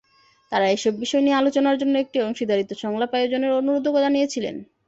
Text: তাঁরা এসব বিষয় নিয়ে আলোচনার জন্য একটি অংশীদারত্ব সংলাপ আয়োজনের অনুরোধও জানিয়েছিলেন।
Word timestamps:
তাঁরা 0.51 0.67
এসব 0.69 0.93
বিষয় 0.99 1.23
নিয়ে 1.23 1.39
আলোচনার 1.41 1.79
জন্য 1.81 1.95
একটি 1.99 2.17
অংশীদারত্ব 2.21 2.73
সংলাপ 2.83 3.11
আয়োজনের 3.17 3.57
অনুরোধও 3.59 4.03
জানিয়েছিলেন। 4.05 4.55